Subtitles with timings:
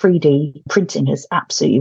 [0.00, 1.80] 3D printing has absolutely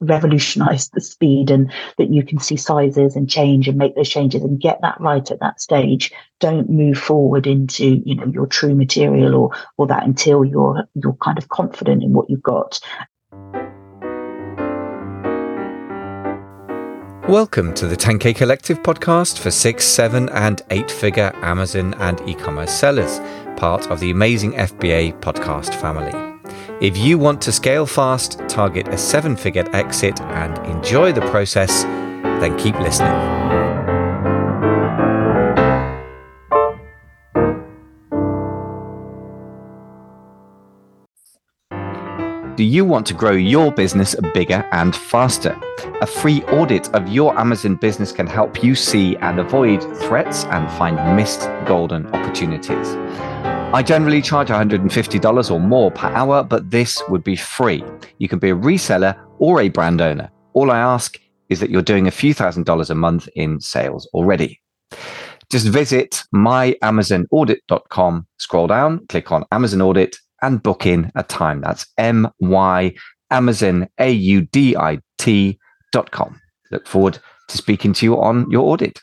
[0.00, 4.42] revolutionized the speed and that you can see sizes and change and make those changes
[4.42, 6.12] and get that right at that stage.
[6.40, 11.16] Don't move forward into, you know, your true material or or that until you're you're
[11.22, 12.80] kind of confident in what you've got.
[17.28, 22.34] Welcome to the 10K Collective podcast for six, seven, and eight figure Amazon and e
[22.34, 23.20] commerce sellers,
[23.56, 26.31] part of the amazing FBA podcast family.
[26.82, 31.84] If you want to scale fast, target a seven figure exit, and enjoy the process,
[31.84, 33.12] then keep listening.
[42.56, 45.56] Do you want to grow your business bigger and faster?
[46.00, 50.68] A free audit of your Amazon business can help you see and avoid threats and
[50.72, 52.96] find missed golden opportunities.
[53.74, 57.82] I generally charge $150 or more per hour, but this would be free.
[58.18, 60.30] You can be a reseller or a brand owner.
[60.52, 64.06] All I ask is that you're doing a few thousand dollars a month in sales
[64.12, 64.60] already.
[65.50, 71.62] Just visit myamazonaudit.com, scroll down, click on Amazon Audit, and book in a time.
[71.62, 72.94] That's M Y
[73.30, 75.58] Amazon A U D I T
[75.92, 76.38] dot com.
[76.70, 79.00] Look forward to speaking to you on your audit.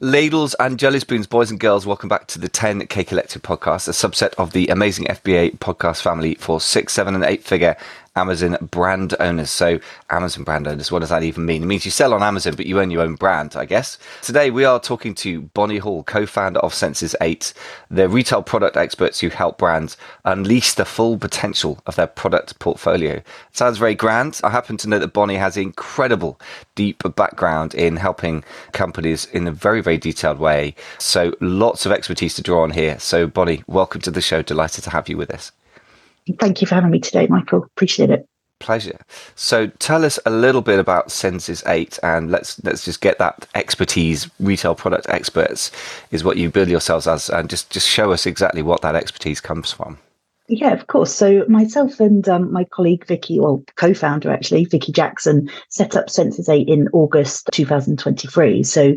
[0.00, 3.92] Ladles and jelly spoons, boys and girls, welcome back to the 10K Collective podcast, a
[3.92, 7.78] subset of the amazing FBA podcast family for six, seven, and eight figure
[8.16, 9.50] Amazon brand owners.
[9.50, 9.78] So,
[10.10, 11.62] Amazon brand owners, what does that even mean?
[11.62, 13.98] It means you sell on Amazon, but you own your own brand, I guess.
[14.22, 17.52] Today, we are talking to Bonnie Hall, co founder of Senses 8,
[17.90, 23.22] the retail product experts who help brands unleash the full potential of their product portfolio.
[23.52, 24.40] sounds very grand.
[24.42, 26.40] I happen to know that Bonnie has incredible
[26.74, 30.74] deep background in helping companies in a very, very detailed way.
[30.98, 32.98] So, lots of expertise to draw on here.
[32.98, 34.40] So, Bonnie, welcome to the show.
[34.40, 35.52] Delighted to have you with us.
[36.38, 37.64] Thank you for having me today, Michael.
[37.64, 38.26] Appreciate it.
[38.58, 38.98] Pleasure.
[39.34, 43.46] So tell us a little bit about Senses 8 and let's let's just get that
[43.54, 45.70] expertise, retail product experts
[46.10, 49.42] is what you build yourselves as and just, just show us exactly what that expertise
[49.42, 49.98] comes from.
[50.48, 51.12] Yeah, of course.
[51.14, 56.48] So myself and um, my colleague Vicky, well, co-founder actually, Vicky Jackson, set up Senses
[56.48, 58.62] 8 in August 2023.
[58.62, 58.94] So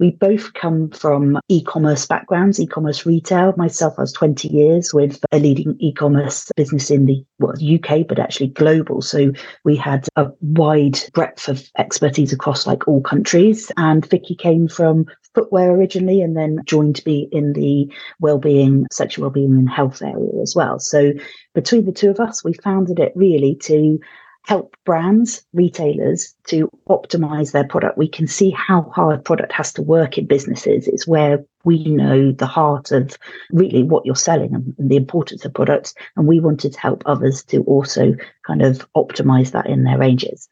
[0.00, 3.52] we both come from e-commerce backgrounds, e-commerce retail.
[3.58, 8.18] Myself, I was 20 years with a leading e-commerce business in the well, UK, but
[8.18, 9.02] actually global.
[9.02, 13.70] So we had a wide breadth of expertise across like all countries.
[13.76, 17.86] And Vicky came from footwear originally and then joined me in the
[18.20, 20.78] well-being, sexual well-being and health area as well.
[20.78, 21.12] So
[21.54, 23.98] between the two of us, we founded it really to
[24.44, 27.98] help brands, retailers to optimize their product.
[27.98, 30.88] We can see how hard product has to work in businesses.
[30.88, 33.16] It's where we know the heart of
[33.50, 35.94] really what you're selling and, the importance of products.
[36.16, 40.48] And we wanted to help others to also kind of optimize that in their ranges.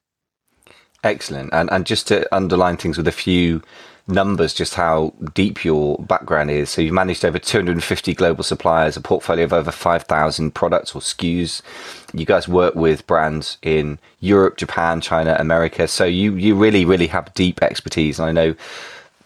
[1.04, 1.50] Excellent.
[1.52, 3.62] And and just to underline things with a few
[4.08, 6.70] numbers just how deep your background is.
[6.70, 11.62] So you've managed over 250 global suppliers, a portfolio of over 5,000 products or SKUs.
[12.14, 15.86] You guys work with brands in Europe, Japan, China, America.
[15.86, 18.18] So you, you really, really have deep expertise.
[18.18, 18.54] And I know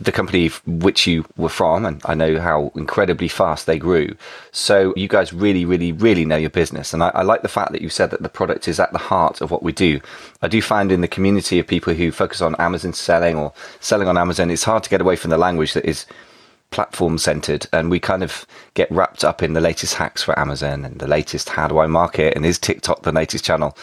[0.05, 4.15] the company which you were from, and I know how incredibly fast they grew.
[4.51, 6.93] So you guys really, really, really know your business.
[6.93, 8.99] And I, I, like the fact that you said that the product is at the
[8.99, 10.01] heart of what we do.
[10.41, 14.09] I do find in the community of people who focus on Amazon selling or selling
[14.09, 16.07] on Amazon, it's hard to get away from the language that is
[16.71, 20.87] platform centered and we kind of get wrapped up in the latest hacks for Amazon
[20.87, 23.77] and the latest how do I market and is TikTok the latest channel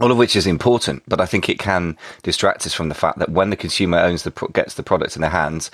[0.00, 3.18] all of which is important, but I think it can distract us from the fact
[3.18, 5.70] that when the consumer owns the gets the product in their hands,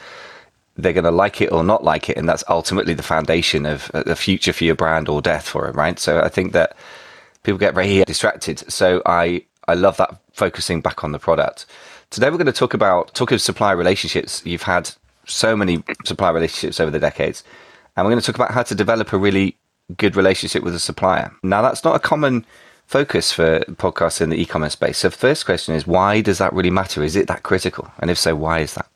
[0.77, 3.91] they're going to like it or not like it, and that's ultimately the foundation of
[3.95, 5.99] uh, the future for your brand or death for it, right?
[5.99, 6.77] So I think that
[7.43, 8.71] people get very distracted.
[8.71, 11.67] So I I love that focusing back on the product.
[12.11, 14.43] Today we're going to talk about talk of supply relationships.
[14.45, 14.91] You've had
[15.27, 17.43] so many supply relationships over the decades,
[17.97, 19.57] and we're going to talk about how to develop a really
[19.97, 21.33] good relationship with a supplier.
[21.43, 22.45] Now that's not a common
[22.91, 24.99] focus for podcasts in the e-commerce space.
[24.99, 27.05] So first question is why does that really matter?
[27.05, 27.89] Is it that critical?
[28.01, 28.89] And if so, why is that?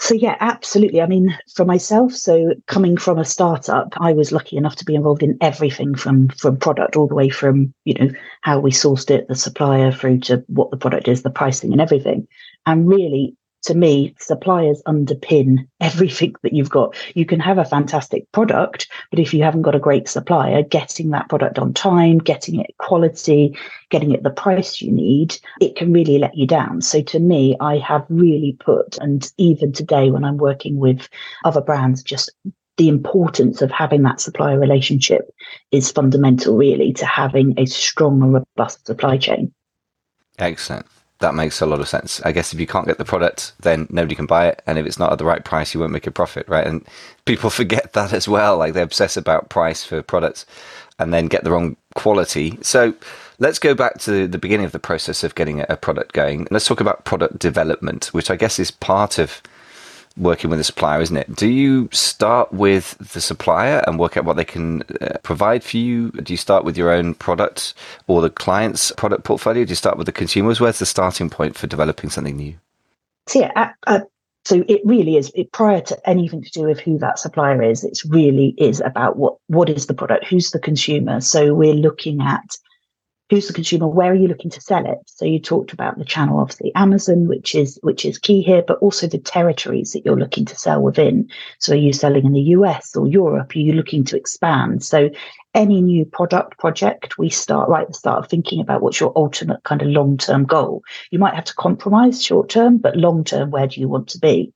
[0.00, 1.02] So yeah, absolutely.
[1.02, 4.94] I mean, for myself, so coming from a startup, I was lucky enough to be
[4.94, 9.10] involved in everything from from product all the way from, you know, how we sourced
[9.10, 12.26] it, the supplier through to what the product is, the pricing and everything.
[12.64, 16.94] And really to me, suppliers underpin everything that you've got.
[17.14, 21.10] You can have a fantastic product, but if you haven't got a great supplier, getting
[21.10, 23.56] that product on time, getting it quality,
[23.90, 26.80] getting it the price you need, it can really let you down.
[26.80, 31.08] So to me, I have really put, and even today when I'm working with
[31.44, 32.30] other brands, just
[32.76, 35.32] the importance of having that supplier relationship
[35.70, 39.52] is fundamental, really, to having a strong and robust supply chain.
[40.38, 40.86] Excellent.
[41.24, 42.20] That makes a lot of sense.
[42.22, 44.60] I guess if you can't get the product, then nobody can buy it.
[44.66, 46.66] And if it's not at the right price, you won't make a profit, right?
[46.66, 46.86] And
[47.24, 48.58] people forget that as well.
[48.58, 50.44] Like they obsess about price for products
[50.98, 52.58] and then get the wrong quality.
[52.60, 52.92] So
[53.38, 56.46] let's go back to the beginning of the process of getting a product going.
[56.50, 59.40] Let's talk about product development, which I guess is part of
[60.16, 61.34] working with a supplier, isn't it?
[61.34, 65.76] Do you start with the supplier and work out what they can uh, provide for
[65.76, 66.10] you?
[66.10, 67.74] Do you start with your own product
[68.06, 69.64] or the client's product portfolio?
[69.64, 70.60] Do you start with the consumers?
[70.60, 72.54] Where's the starting point for developing something new?
[73.26, 74.00] So yeah, uh,
[74.44, 77.82] so it really is it, prior to anything to do with who that supplier is.
[77.82, 81.20] It really is about what what is the product, who's the consumer.
[81.20, 82.58] So we're looking at
[83.30, 84.98] who's the consumer where are you looking to sell it?
[85.06, 88.78] So you talked about the channel obviously amazon which is which is key here but
[88.78, 91.28] also the territories that you're looking to sell within.
[91.58, 93.54] So are you selling in the us or europe?
[93.54, 94.84] Are you looking to expand?
[94.84, 95.10] So
[95.54, 99.12] any new product project we start right at the start of thinking about what's your
[99.16, 100.82] ultimate kind of long-term goal.
[101.10, 104.18] You might have to compromise short term but long term where do you want to
[104.18, 104.52] be?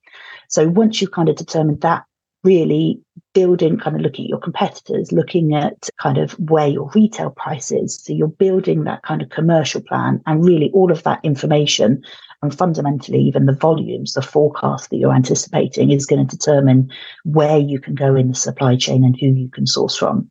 [0.49, 2.05] So once you've kind of determined that
[2.45, 3.01] really
[3.35, 7.71] building kind of looking at your competitors, looking at kind of where your retail price
[7.71, 8.03] is.
[8.03, 12.03] So you're building that kind of commercial plan and really all of that information
[12.43, 16.91] and fundamentally even the volumes, the forecast that you're anticipating is going to determine
[17.25, 20.31] where you can go in the supply chain and who you can source from.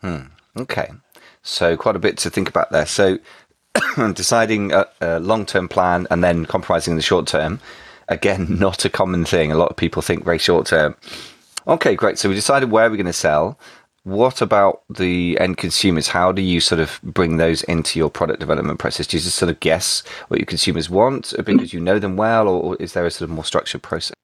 [0.00, 0.22] Hmm.
[0.56, 0.90] Okay.
[1.42, 2.86] So quite a bit to think about there.
[2.86, 3.18] So
[4.14, 7.60] deciding a, a long-term plan and then compromising in the short term
[8.08, 9.52] again, not a common thing.
[9.52, 10.96] A lot of people think very short term.
[11.66, 12.18] Okay, great.
[12.18, 13.58] So we decided where we're going to sell.
[14.04, 16.08] What about the end consumers?
[16.08, 19.06] How do you sort of bring those into your product development process?
[19.06, 22.48] Do you just sort of guess what your consumers want because you know them well,
[22.48, 24.14] or is there a sort of more structured process?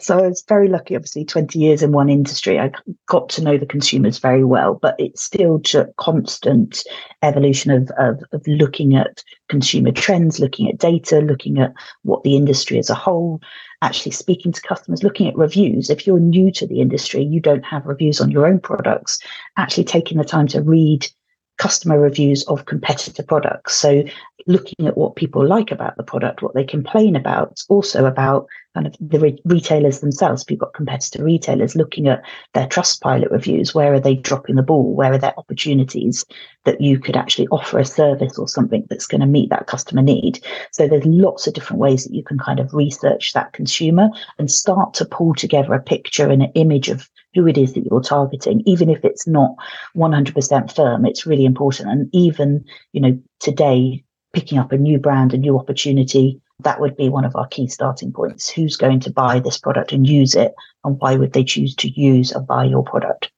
[0.00, 2.58] So I was very lucky, obviously, 20 years in one industry.
[2.58, 2.72] I
[3.06, 5.60] got to know the consumers very well, but it's still
[5.98, 6.84] constant
[7.22, 11.72] evolution of, of, of looking at consumer trends, looking at data, looking at
[12.02, 13.40] what the industry as a whole,
[13.82, 15.90] actually speaking to customers, looking at reviews.
[15.90, 19.18] If you're new to the industry, you don't have reviews on your own products,
[19.58, 21.06] actually taking the time to read
[21.56, 23.76] customer reviews of competitor products.
[23.76, 24.04] So
[24.46, 28.86] looking at what people like about the product, what they complain about, also about kind
[28.86, 30.42] of the re- retailers themselves.
[30.42, 32.22] If you've got competitor retailers looking at
[32.54, 34.94] their Trustpilot reviews, where are they dropping the ball?
[34.94, 36.24] Where are there opportunities
[36.64, 40.02] that you could actually offer a service or something that's going to meet that customer
[40.02, 40.44] need?
[40.72, 44.08] So there's lots of different ways that you can kind of research that consumer
[44.38, 47.86] and start to pull together a picture and an image of who it is that
[47.90, 49.54] you're targeting, even if it's not
[49.96, 51.90] 100% firm, it's really important.
[51.90, 56.96] And even, you know, today, picking up a new brand, a new opportunity, that would
[56.96, 58.48] be one of our key starting points.
[58.48, 60.54] Who's going to buy this product and use it?
[60.84, 63.30] And why would they choose to use or buy your product?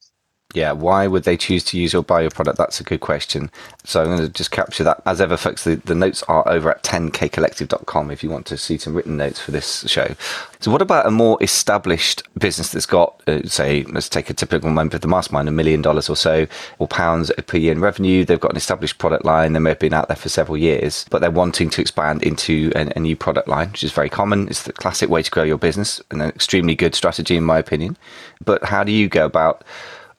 [0.57, 2.57] Yeah, why would they choose to use or buy your product?
[2.57, 3.51] That's a good question.
[3.85, 5.03] So I'm going to just capture that.
[5.05, 8.79] As ever, folks, the, the notes are over at 10kcollective.com if you want to see
[8.79, 10.15] some written notes for this show.
[10.61, 14.71] So, what about a more established business that's got, uh, say, let's take a typical
[14.71, 16.47] member of the mastermind, a million dollars or so,
[16.79, 18.25] or pounds per year in revenue?
[18.25, 19.53] They've got an established product line.
[19.53, 22.73] They may have been out there for several years, but they're wanting to expand into
[22.75, 24.49] a, a new product line, which is very common.
[24.49, 27.59] It's the classic way to grow your business and an extremely good strategy, in my
[27.59, 27.99] opinion.
[28.43, 29.63] But how do you go about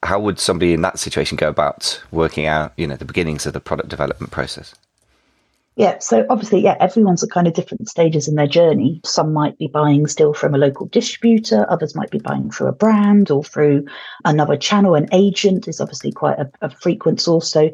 [0.07, 3.51] how would somebody in that situation go about working out, you know, the beginnings of
[3.51, 4.73] the product development process?
[5.75, 8.99] Yeah, so obviously, yeah, everyone's at kind of different stages in their journey.
[9.05, 12.71] Some might be buying still from a local distributor, others might be buying through a
[12.71, 13.85] brand or through
[14.25, 14.95] another channel.
[14.95, 17.51] An agent is obviously quite a, a frequent source.
[17.51, 17.69] So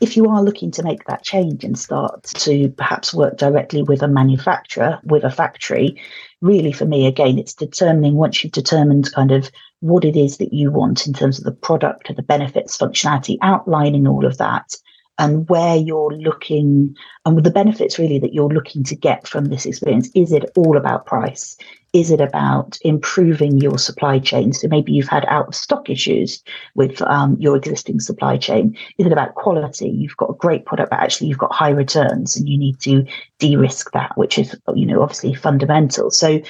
[0.00, 4.02] if you are looking to make that change and start to perhaps work directly with
[4.02, 6.00] a manufacturer, with a factory,
[6.40, 10.52] really for me, again, it's determining once you've determined kind of what it is that
[10.52, 14.74] you want in terms of the product, the benefits, functionality, outlining all of that
[15.20, 19.66] and where you're looking and the benefits really that you're looking to get from this
[19.66, 20.08] experience.
[20.14, 21.56] Is it all about price?
[21.92, 24.52] Is it about improving your supply chain?
[24.52, 26.42] So maybe you've had out of stock issues
[26.76, 28.76] with um, your existing supply chain.
[28.98, 29.88] Is it about quality?
[29.88, 33.04] You've got a great product, but actually you've got high returns and you need to
[33.40, 36.12] de risk that, which is, you know, obviously fundamental.
[36.12, 36.40] So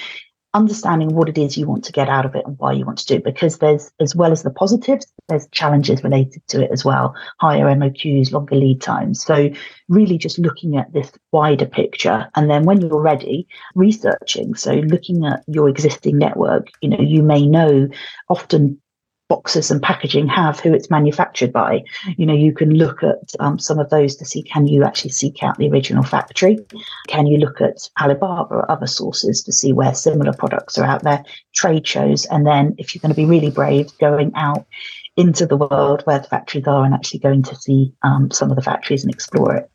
[0.53, 2.97] understanding what it is you want to get out of it and why you want
[2.97, 6.71] to do it because there's as well as the positives there's challenges related to it
[6.71, 7.15] as well.
[7.39, 9.23] Higher moqs longer lead times.
[9.23, 9.49] So
[9.87, 12.29] really just looking at this wider picture.
[12.35, 14.55] And then when you're ready researching.
[14.55, 17.87] So looking at your existing network you know you may know
[18.29, 18.81] often
[19.31, 21.81] boxes and packaging have, who it's manufactured by.
[22.17, 25.11] You know, you can look at um, some of those to see can you actually
[25.11, 26.59] seek out the original factory?
[27.07, 31.03] Can you look at Alibaba or other sources to see where similar products are out
[31.03, 31.23] there,
[31.55, 34.65] trade shows, and then if you're going to be really brave, going out
[35.15, 38.57] into the world where the factories are and actually going to see um, some of
[38.57, 39.70] the factories and explore it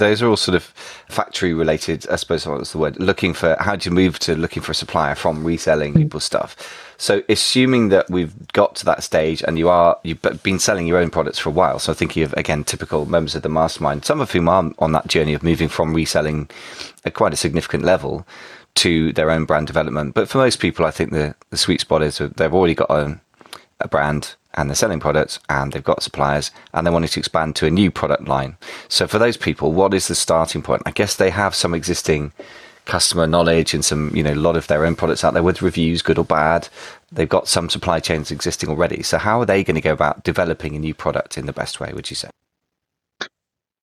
[0.00, 0.64] those are all sort of
[1.08, 4.62] factory related, I suppose what's the word, looking for how do you move to looking
[4.62, 5.98] for a supplier from reselling mm.
[5.98, 6.56] people's stuff.
[6.98, 10.98] So assuming that we've got to that stage and you are you've been selling your
[10.98, 11.78] own products for a while.
[11.78, 15.06] So thinking of again typical members of the mastermind, some of whom are on that
[15.06, 16.50] journey of moving from reselling
[17.04, 18.26] at quite a significant level
[18.76, 20.14] to their own brand development.
[20.14, 23.20] But for most people, I think the, the sweet spot is they've already got a,
[23.80, 27.56] a brand and they're selling products and they've got suppliers and they're wanting to expand
[27.56, 28.56] to a new product line.
[28.88, 30.82] So for those people, what is the starting point?
[30.86, 32.32] I guess they have some existing
[32.86, 35.62] customer knowledge and some, you know, a lot of their own products out there with
[35.62, 36.68] reviews, good or bad.
[37.12, 39.02] They've got some supply chains existing already.
[39.02, 41.78] So how are they going to go about developing a new product in the best
[41.78, 42.30] way, would you say?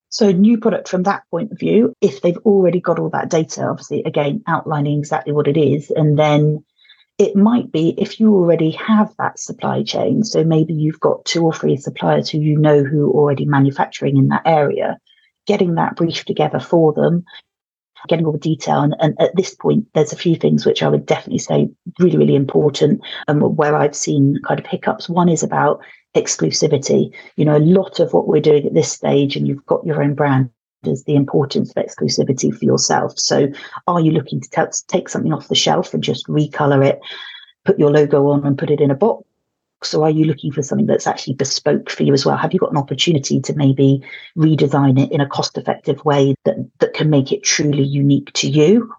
[0.09, 3.67] So, new product from that point of view, if they've already got all that data,
[3.67, 6.63] obviously, again, outlining exactly what it is, and then
[7.17, 10.23] it might be if you already have that supply chain.
[10.23, 14.17] So maybe you've got two or three suppliers who you know who are already manufacturing
[14.17, 14.97] in that area,
[15.47, 17.25] getting that brief together for them,
[18.07, 18.81] getting all the detail.
[18.81, 21.69] And, and at this point, there's a few things which I would definitely say
[21.99, 25.09] really, really important and um, where I've seen kind of hiccups.
[25.09, 25.79] One is about
[26.15, 27.11] exclusivity.
[27.35, 30.03] You know, a lot of what we're doing at this stage, and you've got your
[30.03, 30.51] own brand,
[30.83, 33.17] is the importance of exclusivity for yourself.
[33.19, 33.47] So,
[33.87, 36.99] are you looking to t- take something off the shelf and just recolor it,
[37.65, 39.23] put your logo on, and put it in a box?
[39.93, 42.37] Or are you looking for something that's actually bespoke for you as well?
[42.37, 44.03] Have you got an opportunity to maybe
[44.35, 48.49] redesign it in a cost effective way that, that can make it truly unique to
[48.49, 48.91] you?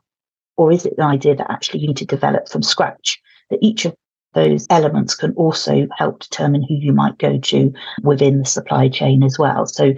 [0.56, 3.20] Or is it the idea that actually you need to develop from scratch?
[3.50, 3.96] That each of
[4.34, 9.22] those elements can also help determine who you might go to within the supply chain
[9.22, 9.66] as well.
[9.66, 9.94] So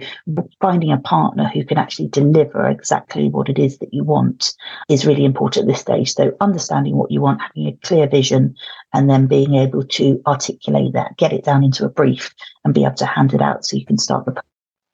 [0.61, 4.53] finding a partner who can actually deliver exactly what it is that you want
[4.89, 6.13] is really important at this stage.
[6.13, 8.55] So understanding what you want, having a clear vision,
[8.93, 12.33] and then being able to articulate that, get it down into a brief
[12.63, 14.41] and be able to hand it out so you can start the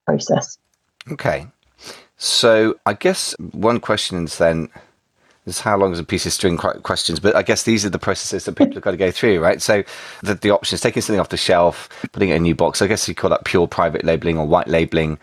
[0.05, 0.57] process.
[1.11, 1.47] Okay.
[2.17, 4.69] So I guess one question is then
[5.59, 8.45] how long is a piece of string questions, but I guess these are the processes
[8.45, 9.61] that people have got to go through, right?
[9.61, 9.83] So
[10.21, 12.87] the, the options, taking something off the shelf, putting it in a new box, I
[12.87, 15.17] guess you call that pure private labeling or white labeling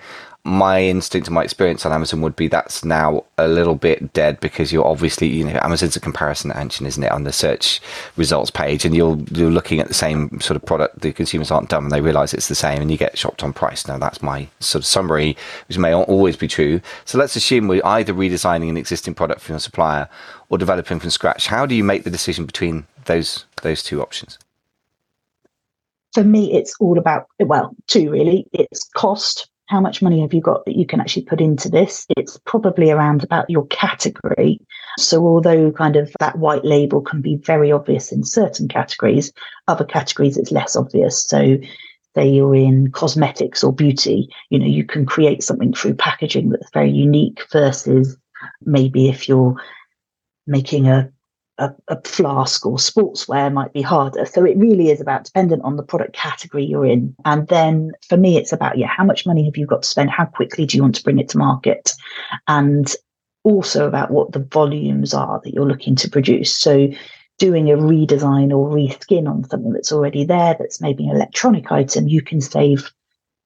[0.46, 4.38] my instinct and my experience on Amazon would be that's now a little bit dead
[4.40, 7.80] because you're obviously, you know, Amazon's a comparison engine, isn't it, on the search
[8.18, 11.00] results page, and you're you're looking at the same sort of product.
[11.00, 13.54] The consumers aren't dumb, and they realise it's the same, and you get shopped on
[13.54, 13.88] price.
[13.88, 15.34] Now that's my sort of summary,
[15.66, 16.82] which may always be true.
[17.06, 20.10] So let's assume we're either redesigning an existing product from your supplier
[20.50, 21.46] or developing from scratch.
[21.46, 24.38] How do you make the decision between those those two options?
[26.12, 28.46] For me, it's all about well, two really.
[28.52, 32.06] It's cost how much money have you got that you can actually put into this?
[32.16, 34.60] It's probably around about your category.
[34.98, 39.32] So, although kind of that white label can be very obvious in certain categories,
[39.66, 41.24] other categories it's less obvious.
[41.24, 41.56] So,
[42.14, 46.70] say you're in cosmetics or beauty, you know, you can create something through packaging that's
[46.72, 48.16] very unique versus
[48.62, 49.56] maybe if you're
[50.46, 51.10] making a
[51.58, 54.26] a, a, flask or sportswear might be harder.
[54.26, 57.14] So it really is about dependent on the product category you're in.
[57.24, 60.10] And then for me, it's about, yeah, how much money have you got to spend?
[60.10, 61.92] How quickly do you want to bring it to market?
[62.48, 62.92] And
[63.44, 66.54] also about what the volumes are that you're looking to produce.
[66.56, 66.88] So
[67.38, 72.08] doing a redesign or reskin on something that's already there, that's maybe an electronic item,
[72.08, 72.90] you can save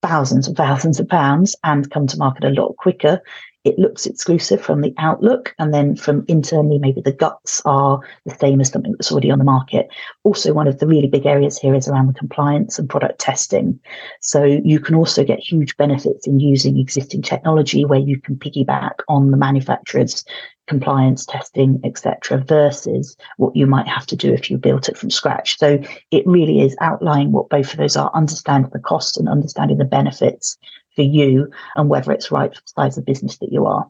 [0.03, 3.21] thousands and thousands of pounds and come to market a lot quicker
[3.69, 8.35] it looks exclusive from the outlook and then from internally maybe the guts are the
[8.35, 9.89] same as something that's already on the market.
[10.25, 13.79] Also one of the really big areas here is around the compliance and product testing.
[14.21, 18.95] So you can also get huge benefits in using existing technology where you can piggyback
[19.09, 20.25] on the manufacturer's
[20.67, 25.11] compliance testing etc versus what you might have to do if you built it from
[25.11, 25.59] scratch.
[25.59, 25.79] So
[26.11, 29.85] it really is outlining what both of those are understanding the cost and understanding the
[29.85, 30.57] benefits
[30.99, 33.87] for you and whether it's right for the size of business that you are.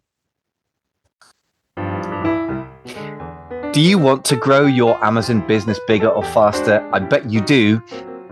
[3.72, 6.86] Do you want to grow your Amazon business bigger or faster?
[6.92, 7.82] I bet you do.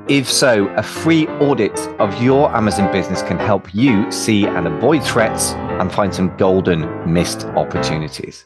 [0.09, 5.03] If so, a free audit of your Amazon business can help you see and avoid
[5.03, 8.45] threats and find some golden missed opportunities.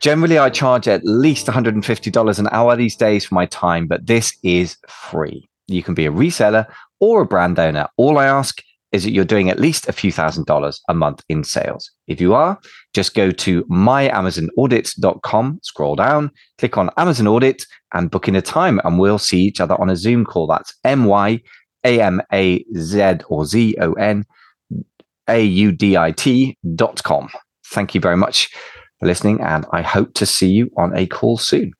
[0.00, 4.32] Generally, I charge at least $150 an hour these days for my time, but this
[4.44, 5.48] is free.
[5.66, 6.66] You can be a reseller
[7.00, 7.88] or a brand owner.
[7.96, 8.62] All I ask
[8.92, 11.90] is that you're doing at least a few thousand dollars a month in sales.
[12.06, 12.58] If you are,
[12.94, 18.80] just go to myamazonaudit.com, scroll down, click on Amazon Audit, and book in a time,
[18.84, 20.46] and we'll see each other on a Zoom call.
[20.46, 21.40] That's M Y
[21.84, 24.24] A M A Z or Z O N
[25.28, 27.28] A U D I T dot com.
[27.66, 28.48] Thank you very much
[29.00, 31.72] for listening, and I hope to see you on a call soon.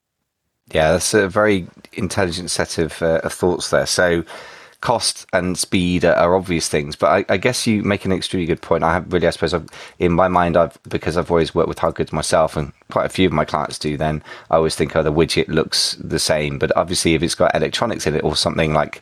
[0.73, 3.85] Yeah, that's a very intelligent set of, uh, of thoughts there.
[3.85, 4.23] So,
[4.81, 8.61] cost and speed are, obvious things, but I, I, guess you make an extremely good
[8.61, 8.83] point.
[8.83, 9.67] I have really, I suppose, I've,
[9.97, 13.09] in my mind, I've because I've always worked with hard goods myself, and quite a
[13.09, 13.97] few of my clients do.
[13.97, 17.55] Then I always think, oh, the widget looks the same, but obviously, if it's got
[17.55, 19.01] electronics in it or something like,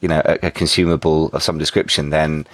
[0.00, 2.44] you know, a, a consumable of some description, then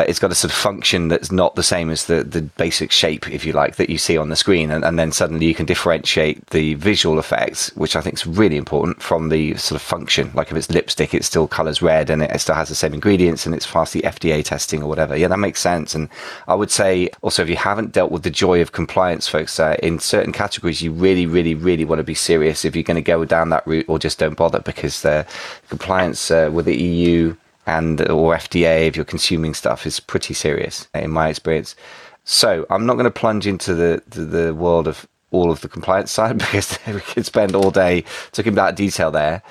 [0.00, 3.28] it's got a sort of function that's not the same as the, the basic shape,
[3.28, 4.70] if you like, that you see on the screen.
[4.70, 8.56] And, and then suddenly you can differentiate the visual effects, which I think is really
[8.56, 10.30] important, from the sort of function.
[10.34, 13.44] Like if it's lipstick, it still colors red and it still has the same ingredients
[13.44, 15.16] and it's past the FDA testing or whatever.
[15.16, 15.96] Yeah, that makes sense.
[15.96, 16.08] And
[16.46, 19.76] I would say also, if you haven't dealt with the joy of compliance, folks, uh,
[19.82, 23.02] in certain categories, you really, really, really want to be serious if you're going to
[23.02, 25.26] go down that route or just don't bother because the
[25.68, 27.34] compliance uh, with the EU
[27.68, 31.76] and or FDA if you're consuming stuff is pretty serious in my experience.
[32.24, 35.68] So I'm not going to plunge into the, the, the world of all of the
[35.68, 39.42] compliance side because we could spend all day talking about detail there.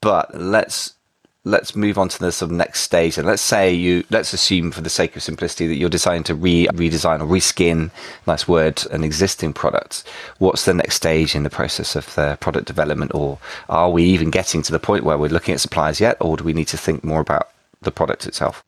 [0.00, 0.94] But let's
[1.44, 4.72] let's move on to the sort of next stage and let's say you let's assume
[4.72, 7.88] for the sake of simplicity that you're deciding to re redesign or reskin
[8.26, 10.02] nice word an existing product
[10.38, 14.28] what's the next stage in the process of the product development or are we even
[14.28, 16.76] getting to the point where we're looking at suppliers yet or do we need to
[16.76, 17.48] think more about
[17.86, 18.62] the product itself?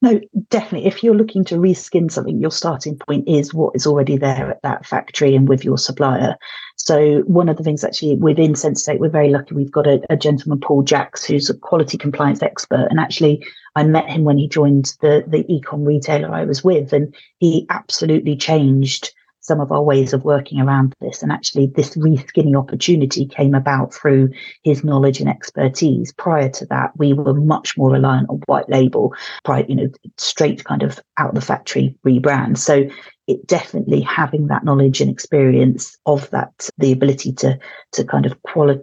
[0.00, 0.20] No,
[0.50, 0.86] definitely.
[0.86, 4.62] If you're looking to reskin something, your starting point is what is already there at
[4.62, 6.36] that factory and with your supplier.
[6.76, 9.56] So one of the things actually within Sensate, we're very lucky.
[9.56, 12.86] We've got a, a gentleman, Paul Jacks, who's a quality compliance expert.
[12.90, 13.44] And actually,
[13.74, 17.66] I met him when he joined the the ecom retailer I was with, and he
[17.68, 19.12] absolutely changed
[19.48, 21.22] some of our ways of working around this.
[21.22, 24.30] And actually, this reskinning opportunity came about through
[24.62, 26.12] his knowledge and expertise.
[26.12, 29.14] Prior to that, we were much more reliant on white label,
[29.44, 29.88] prior, you know,
[30.18, 32.58] straight kind of out of the factory rebrand.
[32.58, 32.88] So
[33.26, 37.58] it definitely having that knowledge and experience of that, the ability to
[37.92, 38.82] to kind of quality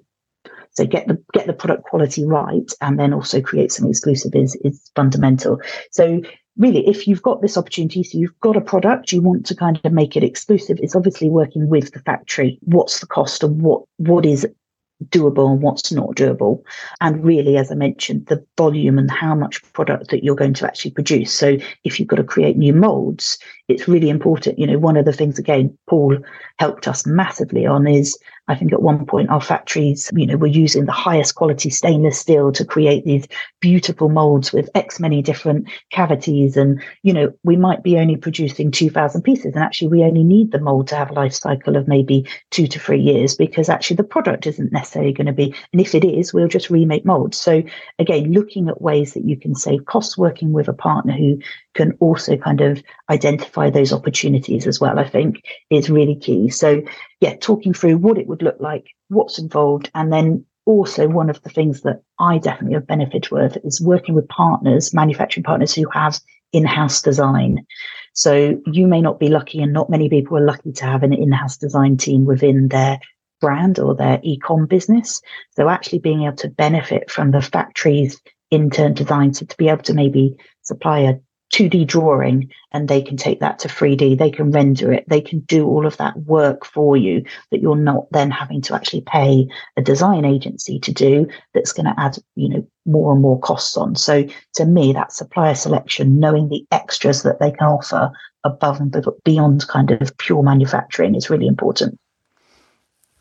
[0.76, 4.56] so get the get the product quality right and then also create some exclusive is
[4.64, 5.62] is fundamental.
[5.92, 6.22] So
[6.58, 9.80] really, if you've got this opportunity, so you've got a product, you want to kind
[9.84, 12.60] of make it exclusive, it's obviously working with the factory.
[12.62, 14.48] What's the cost and what what is
[15.10, 16.62] doable and what's not doable.
[17.02, 20.66] And really, as I mentioned, the volume and how much product that you're going to
[20.66, 21.34] actually produce.
[21.34, 23.38] So if you've got to create new molds,
[23.68, 24.60] it's really important.
[24.60, 26.18] You know, one of the things again, Paul
[26.60, 30.48] helped us massively on is I think at one point our factories, you know, were
[30.48, 33.28] using the highest quality stainless steel to create these
[33.60, 36.56] beautiful molds with X many different cavities.
[36.56, 39.56] And, you know, we might be only producing 2000 pieces.
[39.56, 42.68] And actually, we only need the mold to have a life cycle of maybe two
[42.68, 45.54] to three years because actually the product isn't necessarily going to be.
[45.72, 47.38] And if it is, we'll just remake molds.
[47.38, 47.64] So
[48.00, 51.40] again, looking at ways that you can save costs working with a partner who
[51.74, 56.50] can also kind of identify those opportunities as well, I think is really key.
[56.50, 56.82] So,
[57.26, 61.42] yeah, talking through what it would look like, what's involved, and then also one of
[61.42, 65.90] the things that I definitely have benefited with is working with partners, manufacturing partners who
[65.90, 66.20] have
[66.54, 67.66] in-house design.
[68.14, 71.14] So you may not be lucky, and not many people are lucky to have an
[71.14, 73.00] in-house design team within their
[73.42, 75.20] brand or their e-com business.
[75.56, 79.84] So actually being able to benefit from the factory's intern design, so to be able
[79.84, 81.16] to maybe supply a
[81.54, 84.18] 2D drawing and they can take that to 3D.
[84.18, 85.06] They can render it.
[85.08, 88.76] They can do all of that work for you that you're not then having to
[88.76, 93.22] actually pay a design agency to do that's going to add, you know, more and
[93.22, 93.96] more costs on.
[93.96, 98.12] So to me, that supplier selection, knowing the extras that they can offer
[98.44, 102.00] above and beyond kind of pure manufacturing is really important.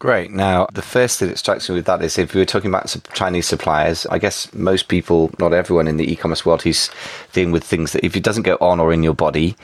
[0.04, 0.32] Great.
[0.32, 2.94] Now, the first thing that strikes me with that is if we were talking about
[3.14, 6.90] Chinese suppliers, I guess most people, not everyone in the e commerce world who's
[7.32, 9.56] dealing with things that if it doesn't go on or in your body,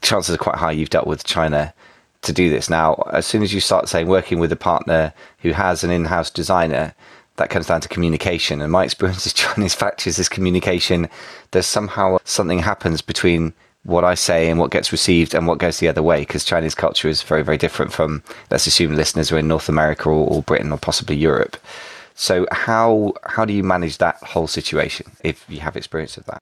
[0.00, 1.74] chances are quite high you've dealt with China
[2.22, 2.70] to do this.
[2.70, 6.06] Now, as soon as you start saying working with a partner who has an in
[6.06, 6.94] house designer,
[7.36, 8.62] that comes down to communication.
[8.62, 11.06] And my experience with Chinese factories is communication.
[11.50, 13.52] There's somehow something happens between
[13.86, 16.74] what I say and what gets received and what goes the other way because Chinese
[16.74, 20.42] culture is very, very different from, let's assume listeners are in North America or, or,
[20.42, 21.56] Britain or possibly Europe.
[22.14, 26.38] So how how do you manage that whole situation if you have experience of that?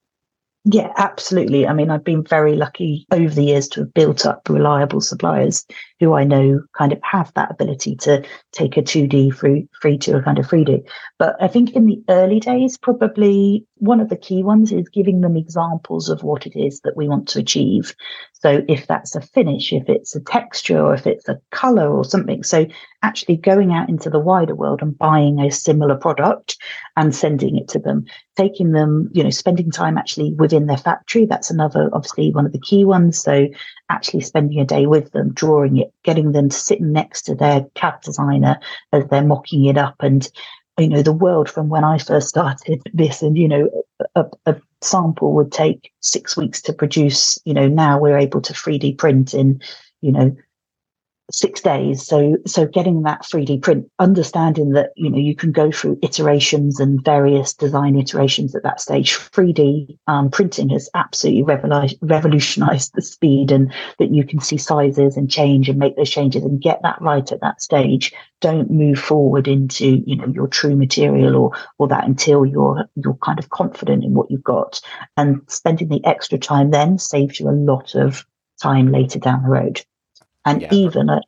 [0.65, 1.67] Yeah, absolutely.
[1.67, 5.67] I mean, I've been very lucky over the years to have built up reliable suppliers
[6.05, 10.17] who I know kind of have that ability to take a 2D free, free to
[10.17, 10.87] a kind of 3D.
[11.19, 15.21] But I think in the early days, probably one of the key ones is giving
[15.21, 17.95] them examples of what it is that we want to achieve.
[18.33, 22.05] So if that's a finish, if it's a texture, or if it's a color or
[22.05, 22.43] something.
[22.43, 22.67] So
[23.03, 26.57] actually going out into the wider world and buying a similar product
[26.97, 28.05] and sending it to them,
[28.37, 31.25] taking them, you know, spending time actually within their factory.
[31.25, 33.19] That's another, obviously, one of the key ones.
[33.19, 33.47] So
[33.89, 37.65] actually spending a day with them, drawing it, getting them to sit next to their
[37.75, 38.59] CAD designer
[38.93, 39.97] as they're mocking it up.
[40.01, 40.29] And
[40.79, 43.85] you know the world from when i first started this and you know
[44.17, 47.39] a, a, sample would take six weeks to produce.
[47.45, 49.63] You know now we're able to 3d print in
[50.03, 50.37] you know
[51.31, 52.07] six days.
[52.07, 56.81] So so getting that 3d print understanding that you know you can go through iterations
[56.81, 59.17] and various design iterations at that stage.
[59.17, 61.43] 3d um, printing has absolutely
[62.03, 66.45] revolutionized the speed and that you can see sizes and change and make those changes
[66.45, 68.13] and get that right at that stage.
[68.41, 73.19] Don't move forward into you know your true material or or that until you're you're
[73.23, 74.81] kind of confident in what you've got.
[75.17, 78.27] And spending the extra time then saves you a lot of
[78.63, 79.85] time later down the road
[80.45, 80.69] and yeah.
[80.73, 81.23] even at,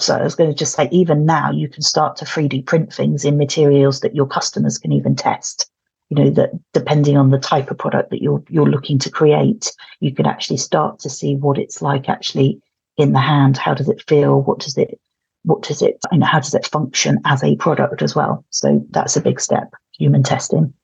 [0.00, 2.92] so I was going to just say, even now you can start to 3D print
[2.92, 5.70] things in materials that your customers can even test.
[6.10, 9.72] You know that depending on the type of product that you're you're looking to create,
[10.00, 12.60] you can actually start to see what it's like actually
[12.98, 13.56] in the hand.
[13.56, 14.42] How does it feel?
[14.42, 15.00] What does it
[15.44, 18.44] what does it you know how does it function as a product as well?
[18.50, 19.72] So that's a big step.
[19.98, 20.74] Human testing.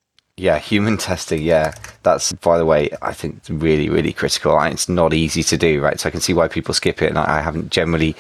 [0.41, 1.43] Yeah, human testing.
[1.43, 4.59] Yeah, that's by the way, I think really, really critical.
[4.63, 6.01] It's not easy to do, right?
[6.01, 8.17] So I can see why people skip it, and I haven't generally,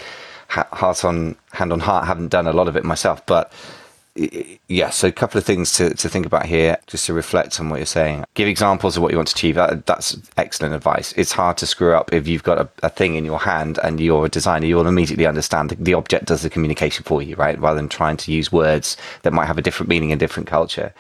[0.49, 3.25] heart on hand on heart, haven't done a lot of it myself.
[3.25, 3.53] But
[4.69, 7.71] yeah, so a couple of things to, to think about here, just to reflect on
[7.71, 8.27] what you're saying.
[8.35, 9.55] Give examples of what you want to achieve.
[9.55, 11.15] That, that's excellent advice.
[11.17, 13.99] It's hard to screw up if you've got a, a thing in your hand and
[13.99, 14.67] you're a designer.
[14.67, 17.59] You'll immediately understand the, the object does the communication for you, right?
[17.59, 20.93] Rather than trying to use words that might have a different meaning in different culture.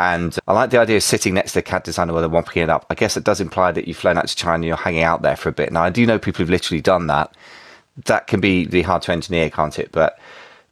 [0.00, 2.62] And I like the idea of sitting next to the CAD designer while they're mopping
[2.62, 2.86] it up.
[2.88, 5.20] I guess it does imply that you've flown out to China and you're hanging out
[5.20, 5.70] there for a bit.
[5.70, 7.34] Now, I do know people who've literally done that.
[8.06, 9.92] That can be, be hard to engineer, can't it?
[9.92, 10.18] But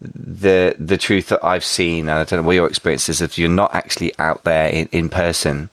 [0.01, 3.37] the the truth that I've seen, and I don't know what your experience is, if
[3.37, 5.69] you're not actually out there in, in person,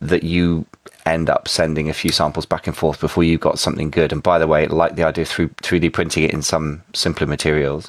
[0.00, 0.66] that you
[1.04, 4.12] end up sending a few samples back and forth before you've got something good.
[4.12, 7.88] And by the way, like the idea of 3D printing it in some simpler materials,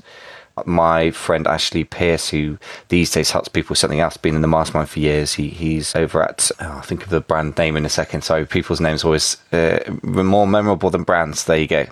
[0.65, 2.58] my friend Ashley Pierce, who
[2.89, 5.34] these days helps people with something else, been in the mastermind for years.
[5.34, 8.24] He, he's over at, oh, I'll think of the brand name in a second.
[8.24, 11.43] So people's names always uh, more memorable than brands.
[11.46, 11.86] There you go.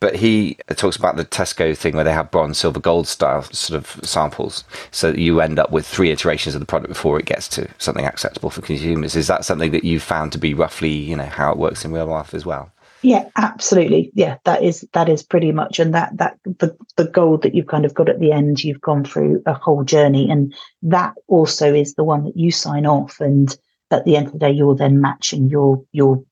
[0.00, 3.76] But he talks about the Tesco thing where they have bronze, silver, gold style sort
[3.76, 4.64] of samples.
[4.90, 8.04] So you end up with three iterations of the product before it gets to something
[8.04, 9.16] acceptable for consumers.
[9.16, 11.92] Is that something that you found to be roughly, you know, how it works in
[11.92, 12.72] real life as well?
[13.02, 14.10] Yeah, absolutely.
[14.14, 17.68] Yeah, that is that is pretty much, and that that the the goal that you've
[17.68, 21.72] kind of got at the end, you've gone through a whole journey, and that also
[21.72, 23.56] is the one that you sign off, and
[23.90, 26.22] at the end of the day, you're then matching your your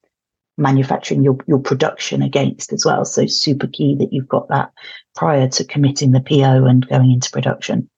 [0.59, 3.05] manufacturing your your production against as well.
[3.05, 4.73] So super key that you've got that
[5.15, 7.89] prior to committing the PO and going into production.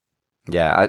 [0.47, 0.87] Yeah,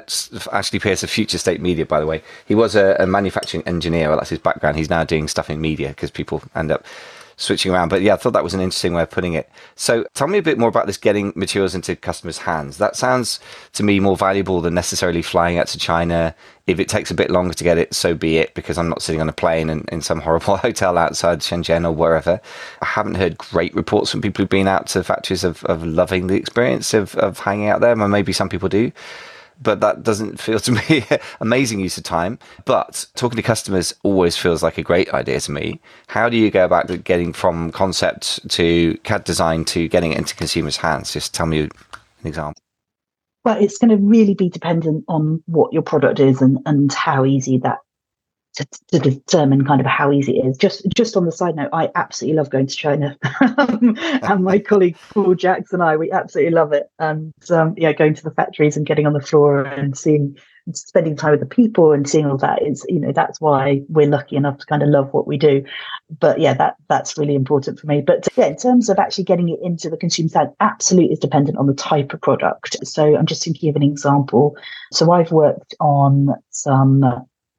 [0.52, 2.22] Ashley Pierce of Future State Media, by the way.
[2.46, 4.08] He was a, a manufacturing engineer.
[4.08, 4.76] Well, that's his background.
[4.76, 6.86] He's now doing stuff in media because people end up
[7.40, 7.88] switching around.
[7.88, 9.50] But yeah, I thought that was an interesting way of putting it.
[9.74, 12.76] So tell me a bit more about this getting materials into customers' hands.
[12.76, 13.40] That sounds
[13.72, 16.34] to me more valuable than necessarily flying out to China.
[16.66, 19.02] If it takes a bit longer to get it, so be it, because I'm not
[19.02, 22.40] sitting on a plane and in some horrible hotel outside Shenzhen or wherever.
[22.82, 26.26] I haven't heard great reports from people who've been out to factories of, of loving
[26.26, 27.96] the experience of, of hanging out there.
[27.96, 28.92] Well, maybe some people do
[29.60, 31.04] but that doesn't feel to me
[31.40, 32.38] amazing use of time.
[32.64, 35.80] But talking to customers always feels like a great idea to me.
[36.08, 40.34] How do you go about getting from concept to CAD design to getting it into
[40.34, 41.12] consumers' hands?
[41.12, 41.70] Just tell me an
[42.24, 42.60] example.
[43.44, 47.24] Well, it's going to really be dependent on what your product is and, and how
[47.24, 47.78] easy that
[48.56, 50.56] to, to, determine kind of how easy it is.
[50.56, 53.16] Just just on the side note, I absolutely love going to China,
[53.58, 56.90] and my colleague Paul Jackson and I, we absolutely love it.
[56.98, 60.36] And um, yeah, going to the factories and getting on the floor and seeing,
[60.72, 64.08] spending time with the people and seeing all that is, you know, that's why we're
[64.08, 65.64] lucky enough to kind of love what we do.
[66.18, 68.02] But yeah, that that's really important for me.
[68.02, 71.58] But yeah, in terms of actually getting it into the consumer side, absolutely is dependent
[71.58, 72.76] on the type of product.
[72.86, 74.56] So I'm just thinking of an example.
[74.92, 77.04] So I've worked on some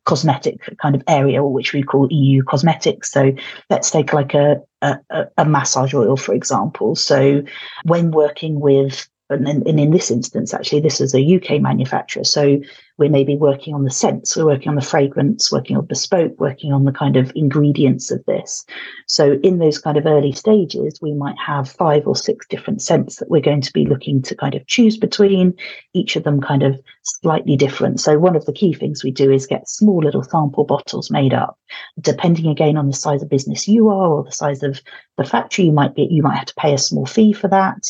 [0.05, 3.11] cosmetic kind of area, which we call EU cosmetics.
[3.11, 3.33] So
[3.69, 4.97] let's take like a, a,
[5.37, 6.95] a massage oil, for example.
[6.95, 7.43] So
[7.83, 12.23] when working with and in, and in this instance, actually, this is a UK manufacturer.
[12.23, 12.59] So
[13.01, 16.39] we may be working on the scents, we're working on the fragrance, working on bespoke,
[16.39, 18.63] working on the kind of ingredients of this.
[19.07, 23.17] So in those kind of early stages, we might have five or six different scents
[23.17, 25.55] that we're going to be looking to kind of choose between,
[25.93, 27.99] each of them kind of slightly different.
[27.99, 31.33] So one of the key things we do is get small little sample bottles made
[31.33, 31.57] up,
[31.99, 34.79] depending again on the size of business you are or the size of
[35.17, 37.83] the factory you might be, you might have to pay a small fee for that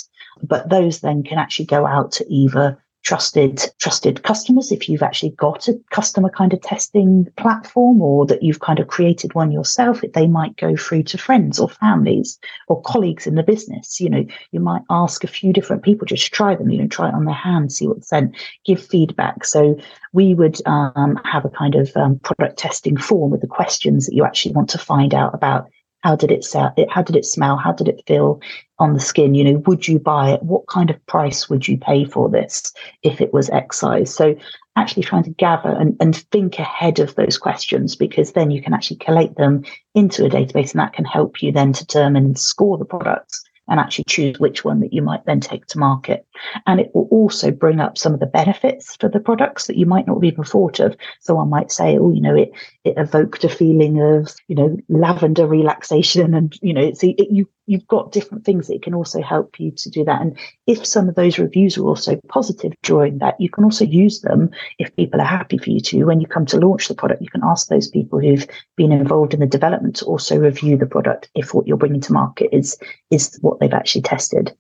[0.44, 5.32] but those then can actually go out to either trusted trusted customers if you've actually
[5.32, 10.02] got a customer kind of testing platform or that you've kind of created one yourself
[10.14, 14.00] they might go through to friends or families or colleagues in the business.
[14.00, 17.10] You know you might ask a few different people just try them you know try
[17.10, 18.34] it on their hand see what's said
[18.66, 19.46] give feedback.
[19.46, 19.78] So
[20.14, 24.16] we would um, have a kind of um, product testing form with the questions that
[24.16, 25.70] you actually want to find out about
[26.04, 26.74] how did it sell?
[26.90, 27.58] How did it smell?
[27.58, 28.42] How did it feel
[28.80, 29.36] on the skin?
[29.36, 30.44] You know, would you buy it?
[30.44, 34.14] What kind of price would you pay for this if it was excise?
[34.14, 34.36] So
[34.76, 38.74] actually trying to gather and, and think ahead of those questions because then you can
[38.74, 42.78] actually collate them into a database and that can help you then determine and score
[42.78, 46.28] the products and actually choose which one that you might then take to market.
[46.68, 49.86] And it will also bring up some of the benefits for the products that you
[49.86, 50.96] might not have even thought of.
[51.22, 52.52] So I might say, oh, you know, it
[52.84, 57.48] it evoked a feeling of, you know, lavender relaxation, and you know, it's it, you
[57.68, 60.22] you've got different things that can also help you to do that.
[60.22, 64.22] And if some of those reviews are also positive during that, you can also use
[64.22, 66.04] them if people are happy for you to.
[66.04, 69.34] When you come to launch the product, you can ask those people who've been involved
[69.34, 72.78] in the development to also review the product if what you're bringing to market is
[73.10, 74.56] is what they've actually tested.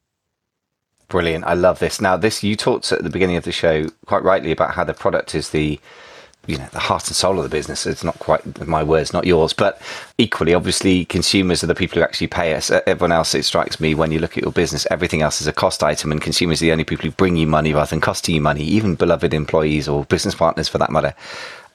[1.07, 1.43] Brilliant.
[1.43, 1.99] I love this.
[1.99, 4.93] Now, this you talked at the beginning of the show quite rightly about how the
[4.93, 5.77] product is the
[6.47, 7.85] you know the heart and soul of the business.
[7.85, 9.81] It's not quite my words, not yours, but
[10.17, 12.71] equally, obviously, consumers are the people who actually pay us.
[12.71, 15.53] Everyone else, it strikes me, when you look at your business, everything else is a
[15.53, 18.35] cost item, and consumers are the only people who bring you money rather than costing
[18.35, 21.13] you money, even beloved employees or business partners for that matter.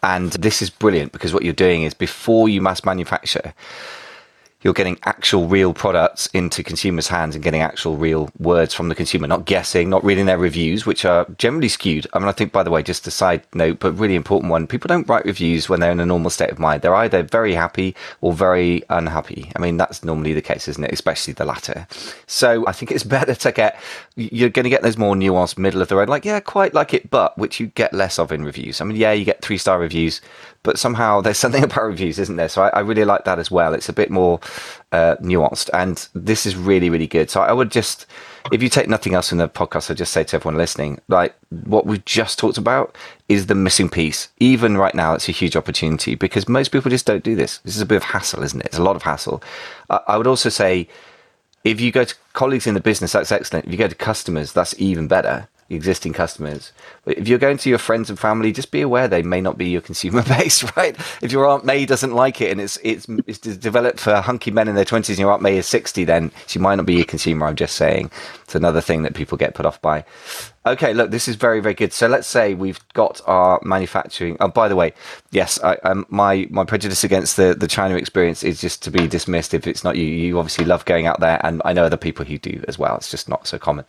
[0.03, 3.55] And this is brilliant because what you're doing is before you mass manufacture
[4.63, 8.95] you're getting actual real products into consumers' hands and getting actual real words from the
[8.95, 12.07] consumer, not guessing, not reading their reviews, which are generally skewed.
[12.13, 14.67] I mean, I think, by the way, just a side note, but really important one
[14.67, 16.83] people don't write reviews when they're in a normal state of mind.
[16.83, 19.53] They're either very happy or very unhappy.
[19.55, 20.93] I mean, that's normally the case, isn't it?
[20.93, 21.87] Especially the latter.
[22.27, 23.79] So I think it's better to get,
[24.17, 26.95] you're going to get those more nuanced, middle of the road, like, yeah, quite like
[26.95, 28.81] it, but which you get less of in reviews.
[28.81, 30.21] I mean, yeah, you get three star reviews,
[30.67, 32.51] but somehow there's something about reviews, isn't there?
[32.51, 33.73] So I, I really like that as well.
[33.73, 34.41] It's a bit more
[34.93, 37.31] uh, nuanced, and this is really, really good.
[37.31, 38.05] So I would just,
[38.53, 41.35] if you take nothing else from the podcast, I'd just say to everyone listening, like
[41.65, 42.97] what we've just talked about
[43.29, 44.29] is the missing piece.
[44.41, 47.59] Even right now, it's a huge opportunity because most people just don't do this.
[47.59, 48.67] This is a bit of hassle, isn't it?
[48.67, 49.43] It's a lot of hassle.
[49.89, 50.89] I, I would also say,
[51.63, 53.67] if you go to colleagues in the business, that's excellent.
[53.67, 56.73] If you go to customers, that's even better existing customers.
[57.07, 59.69] If you're going to your friends and family, just be aware they may not be
[59.69, 60.97] your consumer base, right?
[61.23, 64.69] If your Aunt May doesn't like it and it's it's it's developed for hunky men
[64.69, 67.05] in their twenties and your Aunt May is sixty, then she might not be your
[67.05, 67.47] consumer.
[67.47, 68.11] I'm just saying.
[68.47, 70.05] It's another thing that people get put off by.
[70.67, 71.93] Okay, look, this is very, very good.
[71.93, 74.37] So let's say we've got our manufacturing.
[74.41, 74.93] Oh, by the way,
[75.31, 79.09] yes, I, um, my my prejudice against the the China experience is just to be
[79.09, 80.05] dismissed if it's not you.
[80.05, 82.97] You obviously love going out there, and I know other people who do as well.
[82.97, 83.85] It's just not so common.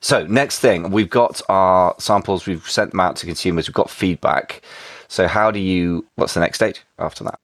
[0.00, 2.46] So next thing, we've got our samples.
[2.52, 3.68] We've sent them out to consumers.
[3.68, 4.62] We've got feedback.
[5.08, 6.06] So how do you?
[6.16, 7.38] What's the next stage after that?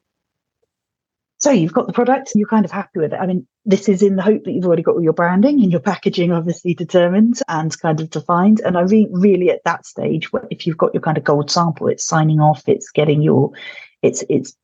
[1.41, 3.19] So you've got the product you're kind of happy with it.
[3.21, 5.71] I mean, this is in the hope that you've already got all your branding and
[5.71, 8.61] your packaging obviously determined and kind of defined.
[8.61, 11.87] And I re- really at that stage, if you've got your kind of gold sample,
[11.87, 13.53] it's signing off, it's getting your,
[14.03, 14.57] it's it's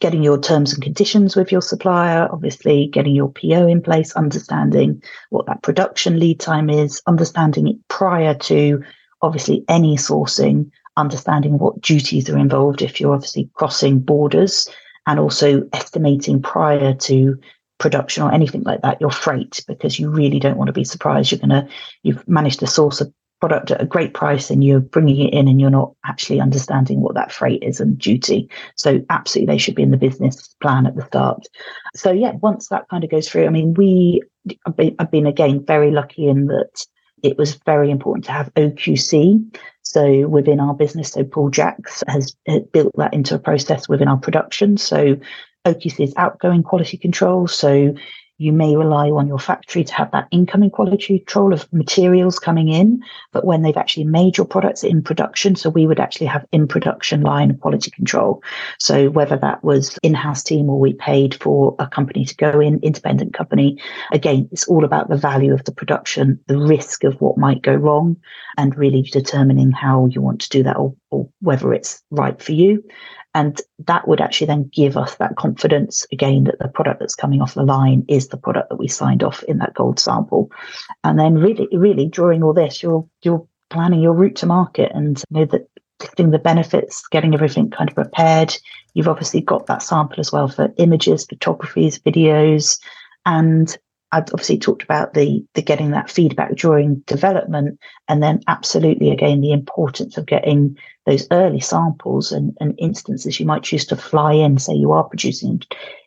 [0.00, 5.02] getting your terms and conditions with your supplier, obviously getting your PO in place, understanding
[5.30, 8.82] what that production lead time is, understanding it prior to
[9.22, 14.68] obviously any sourcing, understanding what duties are involved if you're obviously crossing borders
[15.06, 17.38] and also estimating prior to
[17.78, 21.30] production or anything like that your freight because you really don't want to be surprised.
[21.30, 21.68] You're going to
[22.02, 25.46] you've managed to source a product at a great price and you're bringing it in
[25.46, 28.50] and you're not actually understanding what that freight is and duty.
[28.74, 31.46] So absolutely they should be in the business plan at the start.
[31.94, 34.22] So yeah once that kind of goes through i mean we
[34.66, 36.86] i've been, I've been again very lucky in that
[37.22, 39.44] it was very important to have oqc
[39.88, 44.06] so within our business, so Paul Jacks has uh, built that into a process within
[44.06, 44.76] our production.
[44.76, 45.16] So
[45.66, 47.48] OQC is outgoing quality control.
[47.48, 47.94] So
[48.38, 52.68] You may rely on your factory to have that incoming quality control of materials coming
[52.68, 56.46] in, but when they've actually made your products in production, so we would actually have
[56.52, 58.40] in production line quality control.
[58.78, 62.78] So whether that was in-house team or we paid for a company to go in,
[62.80, 63.80] independent company,
[64.12, 67.74] again, it's all about the value of the production, the risk of what might go
[67.74, 68.16] wrong,
[68.56, 72.52] and really determining how you want to do that or, or whether it's right for
[72.52, 72.84] you.
[73.38, 77.40] And that would actually then give us that confidence again that the product that's coming
[77.40, 80.50] off the line is the product that we signed off in that gold sample.
[81.04, 85.22] And then really, really during all this, you're you're planning your route to market and
[85.30, 85.68] you know that
[86.00, 88.56] getting the benefits, getting everything kind of prepared.
[88.94, 92.80] You've obviously got that sample as well for images, photographies, videos,
[93.24, 93.78] and
[94.12, 99.40] I've obviously talked about the the getting that feedback during development, and then absolutely again
[99.40, 103.38] the importance of getting those early samples and, and instances.
[103.38, 105.62] You might choose to fly in, say you are producing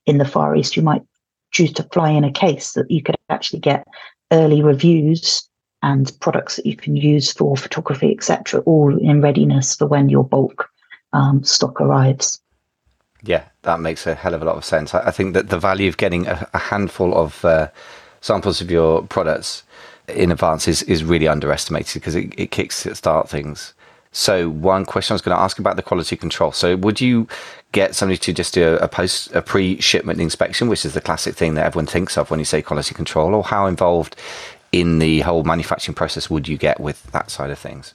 [0.05, 1.03] in the Far East, you might
[1.51, 3.85] choose to fly in a case that you could actually get
[4.31, 5.47] early reviews
[5.83, 10.23] and products that you can use for photography, etc., all in readiness for when your
[10.23, 10.69] bulk
[11.13, 12.39] um, stock arrives.
[13.23, 14.95] Yeah, that makes a hell of a lot of sense.
[14.95, 17.69] I, think that the value of getting a, a handful of uh,
[18.21, 19.63] samples of your products
[20.07, 23.73] in advance is, is really underestimated because it, it kicks start things.
[24.11, 26.51] So one question I was going to ask about the quality control.
[26.51, 27.27] So would you
[27.71, 31.53] get somebody to just do a post a pre-shipment inspection, which is the classic thing
[31.53, 34.17] that everyone thinks of when you say quality control, or how involved
[34.71, 37.93] in the whole manufacturing process would you get with that side of things?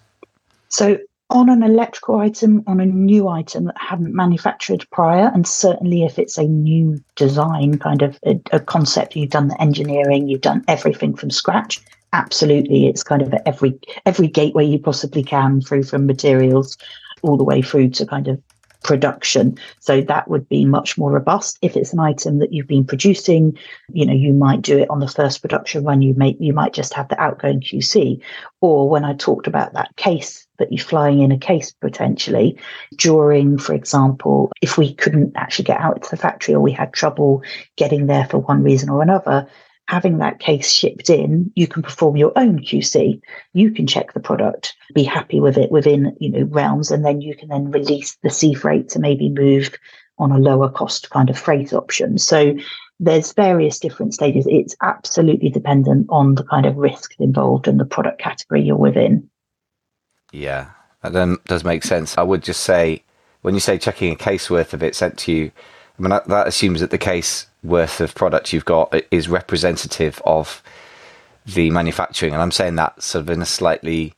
[0.69, 0.99] So
[1.31, 6.19] on an electrical item, on a new item that hadn't manufactured prior, and certainly if
[6.19, 10.65] it's a new design, kind of a, a, concept, you've done the engineering, you've done
[10.69, 11.81] everything from scratch.
[12.13, 16.79] Absolutely, it's kind of every every gateway you possibly can through from materials
[17.23, 18.41] all the way through to kind of
[18.87, 19.59] production.
[19.81, 21.59] So that would be much more robust.
[21.61, 23.59] If it's an item that you've been producing,
[23.93, 26.03] you know, you might do it on the first production run.
[26.03, 28.23] You may you might just have the outgoing QC.
[28.61, 32.59] Or when I talked about that case that you're flying in a case potentially
[32.97, 36.93] during, for example, if we couldn't actually get out to the factory or we had
[36.93, 37.43] trouble
[37.77, 39.49] getting there for one reason or another,
[39.89, 43.21] having that case shipped in, you can perform your own QC.
[43.53, 47.21] You can check the product, be happy with it within, you know, realms, and then
[47.21, 49.71] you can then release the sea freight to maybe move
[50.19, 52.19] on a lower cost kind of freight option.
[52.19, 52.57] So
[52.99, 54.47] there's various different stages.
[54.49, 59.29] It's absolutely dependent on the kind of risk involved and the product category you're within.
[60.33, 60.71] Yeah,
[61.03, 62.17] that then does make sense.
[62.19, 63.03] I would just say
[63.43, 65.53] when you say checking a case worth of it sent to you,
[65.99, 70.23] I mean that, that assumes that the case worth of product you've got is representative
[70.25, 70.63] of
[71.45, 72.33] the manufacturing.
[72.33, 74.15] And I'm saying that sort of in a slightly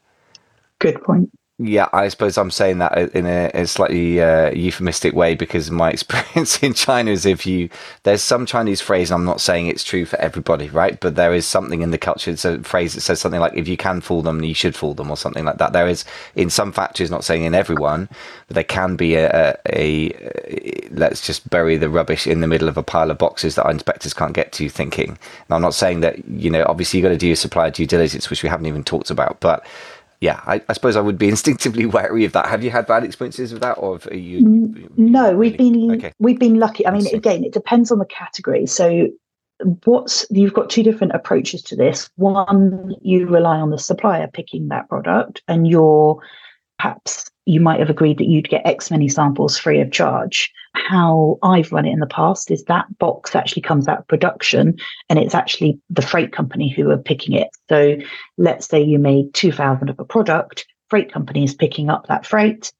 [0.79, 1.31] good point.
[1.61, 5.90] Yeah, I suppose I'm saying that in a, a slightly uh, euphemistic way because my
[5.92, 7.71] experience in China is if you
[8.05, 11.01] there's some Chinese phrase, and I'm not saying it's true for everybody, right?
[11.01, 12.31] But there is something in the culture.
[12.31, 14.94] It's a phrase that says something like "if you can fool them, you should fool
[14.94, 15.73] them," or something like that.
[15.73, 16.05] There is
[16.37, 18.09] in some factories, not saying in everyone,
[18.49, 22.68] but there can be a, a, a let's just bury the rubbish in the middle
[22.68, 24.68] of a pile of boxes that our inspectors can't get to.
[24.68, 25.18] Thinking, and
[25.51, 28.31] I'm not saying that you know, obviously you've got to do your supplier due diligence,
[28.31, 29.66] which we haven't even talked about, but
[30.21, 32.47] yeah, I, I, suppose I would be instinctively wary of that.
[32.47, 34.89] Have you had bad experiences with that, or are you?
[34.97, 36.13] No, we've been okay.
[36.19, 36.87] we've been lucky.
[36.87, 38.67] I mean, again, it depends on the category.
[38.67, 39.09] So,
[39.85, 42.11] what's you've got two different approaches to this.
[42.17, 46.21] One, you rely on the supplier picking that product, and you're
[46.79, 50.53] perhaps you might have agreed that you'd get X many samples free of charge.
[50.75, 54.77] How I've run it in the past is that box actually comes out of production
[55.09, 57.49] and it's actually the freight company who are picking it.
[57.71, 57.97] So
[58.37, 62.71] let's say you made 2000 of a product, freight company is picking up that freight.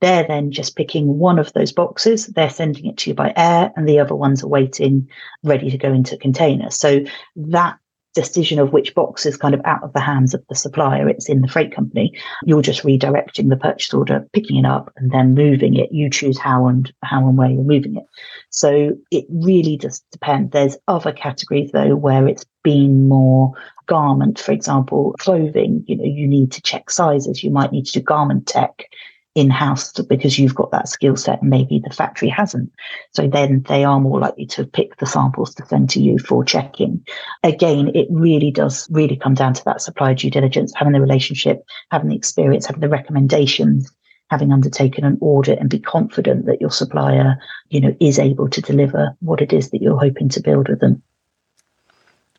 [0.00, 3.72] They're then just picking one of those boxes, they're sending it to you by air,
[3.76, 5.08] and the other ones are waiting
[5.44, 6.70] ready to go into a container.
[6.70, 7.04] So
[7.36, 7.78] that
[8.16, 11.08] decision of which box is kind of out of the hands of the supplier.
[11.08, 12.18] It's in the freight company.
[12.44, 15.92] You're just redirecting the purchase order, picking it up, and then moving it.
[15.92, 18.04] You choose how and how and where you're moving it.
[18.50, 20.52] So it really does depend.
[20.52, 23.52] There's other categories though where it's been more
[23.86, 25.84] garment, for example, clothing.
[25.86, 27.44] You know, you need to check sizes.
[27.44, 28.88] You might need to do garment tech
[29.36, 32.72] in house because you've got that skill set and maybe the factory hasn't.
[33.12, 36.42] So then they are more likely to pick the samples to send to you for
[36.42, 37.06] checking.
[37.44, 41.62] Again, it really does really come down to that supplier due diligence, having the relationship,
[41.90, 43.94] having the experience, having the recommendations,
[44.30, 48.62] having undertaken an audit and be confident that your supplier, you know, is able to
[48.62, 51.02] deliver what it is that you're hoping to build with them.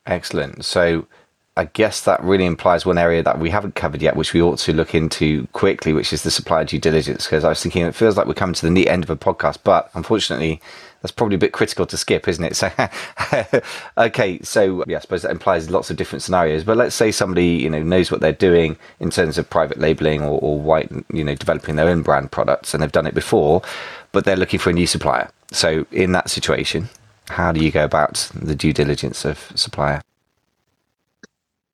[0.08, 0.66] Excellent.
[0.66, 1.06] So
[1.58, 4.60] I guess that really implies one area that we haven't covered yet, which we ought
[4.60, 7.26] to look into quickly, which is the supplier due diligence.
[7.26, 9.16] Because I was thinking it feels like we're coming to the neat end of a
[9.16, 10.62] podcast, but unfortunately,
[11.02, 12.56] that's probably a bit critical to skip, isn't it?
[13.28, 13.62] So,
[13.98, 16.64] okay, so yeah, I suppose that implies lots of different scenarios.
[16.64, 20.22] But let's say somebody you know knows what they're doing in terms of private labeling
[20.22, 23.64] or, or white, you know, developing their own brand products, and they've done it before,
[24.12, 25.32] but they're looking for a new supplier.
[25.52, 26.90] So, in that situation,
[27.30, 30.02] how do you go about the due diligence of supplier?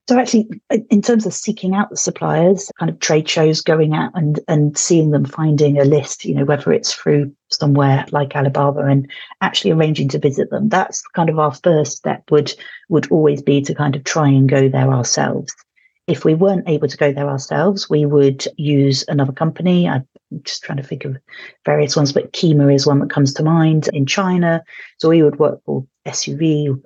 [0.09, 0.49] So actually,
[0.89, 4.77] in terms of seeking out the suppliers, kind of trade shows, going out and and
[4.77, 9.71] seeing them, finding a list, you know, whether it's through somewhere like Alibaba and actually
[9.71, 12.23] arranging to visit them, that's kind of our first step.
[12.31, 12.53] Would
[12.89, 15.55] would always be to kind of try and go there ourselves.
[16.07, 19.87] If we weren't able to go there ourselves, we would use another company.
[19.87, 20.05] I'm
[20.41, 21.15] just trying to think of
[21.65, 24.65] various ones, but QIMA is one that comes to mind in China.
[24.97, 26.77] So we would work for SUV,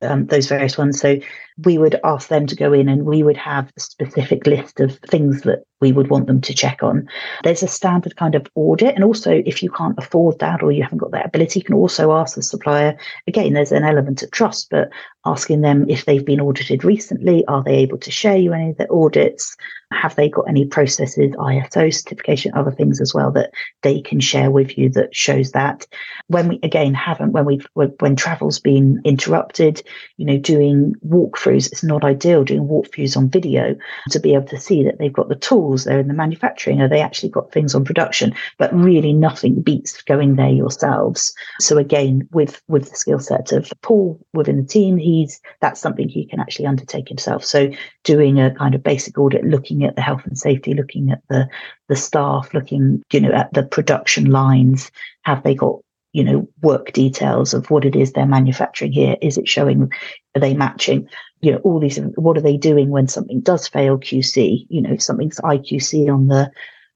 [0.00, 1.00] um, those various ones.
[1.00, 1.18] So
[1.64, 4.98] we would ask them to go in and we would have a specific list of
[4.98, 7.08] things that we would want them to check on.
[7.42, 8.94] There's a standard kind of audit.
[8.94, 11.74] And also, if you can't afford that or you haven't got that ability, you can
[11.74, 12.96] also ask the supplier.
[13.26, 14.90] Again, there's an element of trust, but
[15.26, 18.76] asking them if they've been audited recently, are they able to share you any of
[18.78, 19.56] the audits?
[19.92, 24.50] Have they got any processes, ISO certification, other things as well that they can share
[24.50, 25.86] with you that shows that?
[26.28, 29.82] When we again haven't, when we've when travel's been interrupted,
[30.16, 33.76] you know, doing walkthroughs, it's not ideal doing walkthroughs on video
[34.10, 36.88] to be able to see that they've got the tools, they're in the manufacturing, or
[36.88, 38.34] they actually got things on production.
[38.58, 41.34] But really, nothing beats going there yourselves.
[41.60, 46.08] So again, with with the skill set of Paul within the team, he's that's something
[46.08, 47.44] he can actually undertake himself.
[47.44, 47.70] So
[48.04, 51.48] doing a kind of basic audit, looking at the health and safety, looking at the
[51.88, 54.90] the staff, looking you know at the production lines,
[55.22, 55.76] have they got
[56.12, 59.16] you know work details of what it is they're manufacturing here?
[59.22, 59.90] Is it showing
[60.34, 61.08] are they matching?
[61.40, 64.96] You know all these what are they doing when something does fail qc you know
[64.96, 66.50] something's iqc on the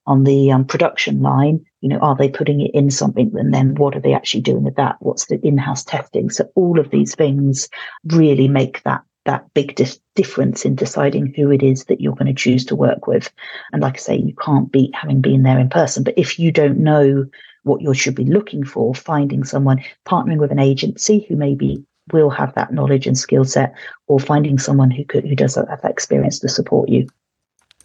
[0.07, 3.31] on the um, production line you know are they putting it in something?
[3.37, 4.97] And then what are they actually doing with that?
[4.99, 6.31] What's the in-house testing?
[6.31, 7.69] So all of these things
[8.07, 12.27] really make that that big dis- difference in deciding who it is that you're going
[12.27, 13.31] to choose to work with.
[13.73, 16.03] And like I say, you can't beat having been there in person.
[16.03, 17.27] But if you don't know
[17.63, 22.31] what you should be looking for, finding someone, partnering with an agency who maybe will
[22.31, 23.75] have that knowledge and skill set,
[24.07, 27.07] or finding someone who could who does have that experience to support you.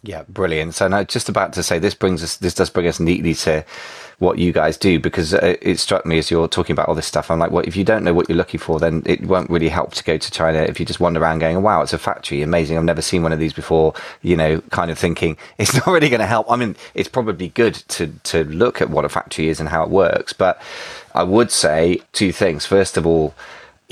[0.04, 0.74] Yeah, brilliant.
[0.74, 3.64] So now, just about to say, this brings us, this does bring us neatly to
[4.18, 7.06] what you guys do because uh, it struck me as you're talking about all this
[7.06, 7.30] stuff.
[7.30, 9.68] I'm like, well, if you don't know what you're looking for, then it won't really
[9.68, 12.42] help to go to China if you just wander around going, wow, it's a factory,
[12.42, 12.76] amazing.
[12.76, 13.94] I've never seen one of these before.
[14.22, 16.50] You know, kind of thinking it's not really going to help.
[16.50, 19.84] I mean, it's probably good to to look at what a factory is and how
[19.84, 20.60] it works, but
[21.14, 22.66] I would say two things.
[22.66, 23.34] First of all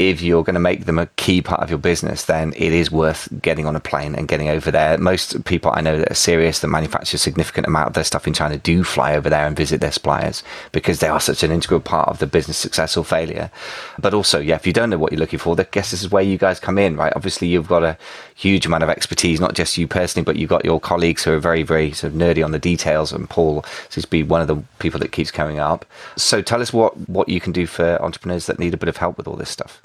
[0.09, 2.91] if you're going to make them a key part of your business, then it is
[2.91, 4.97] worth getting on a plane and getting over there.
[4.97, 8.27] Most people I know that are serious that manufacture a significant amount of their stuff
[8.27, 10.43] in China do fly over there and visit their suppliers
[10.73, 13.51] because they are such an integral part of the business success or failure.
[13.99, 16.11] But also, yeah, if you don't know what you're looking for, I guess this is
[16.11, 17.13] where you guys come in, right?
[17.15, 17.99] Obviously, you've got a
[18.35, 21.39] huge amount of expertise, not just you personally, but you've got your colleagues who are
[21.39, 23.13] very, very sort of nerdy on the details.
[23.13, 25.85] And Paul seems to be one of the people that keeps coming up.
[26.17, 28.97] So tell us what, what you can do for entrepreneurs that need a bit of
[28.97, 29.83] help with all this stuff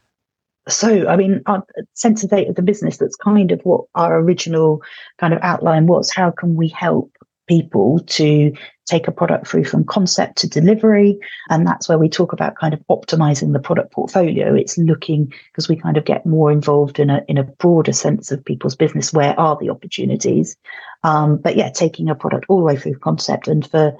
[0.67, 1.63] so i mean our
[1.93, 4.81] sense of the business that's kind of what our original
[5.19, 6.11] kind of outline was.
[6.11, 7.11] How can we help
[7.47, 8.51] people to
[8.87, 11.17] take a product through from concept to delivery?
[11.49, 14.53] And that's where we talk about kind of optimizing the product portfolio.
[14.53, 18.31] It's looking because we kind of get more involved in a in a broader sense
[18.31, 19.13] of people's business.
[19.13, 20.57] Where are the opportunities?
[21.03, 23.47] Um, but yeah taking a product all the way through concept.
[23.47, 23.95] And for